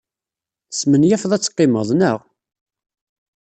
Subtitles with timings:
[0.69, 2.17] Tesmenyafed ad teqqimed, naɣ?